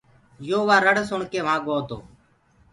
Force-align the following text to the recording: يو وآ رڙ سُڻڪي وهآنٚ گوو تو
يو 0.47 0.59
وآ 0.67 0.77
رڙ 0.85 0.95
سُڻڪي 1.09 1.39
وهآنٚ 1.45 1.63
گوو 1.65 1.77
تو 1.87 1.97